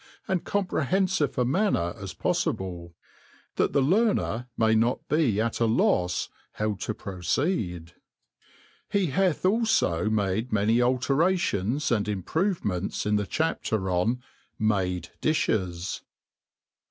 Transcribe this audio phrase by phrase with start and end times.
[0.27, 2.93] and comprehenfive a man* Tier as poffible^
[3.57, 6.27] that the Lear Her may not be ai a lofs
[6.57, 7.93] bow to proceed.
[8.89, 14.23] He hath alfo made many alterations and improvements in the Chapter on
[14.57, 16.01] Made Difties.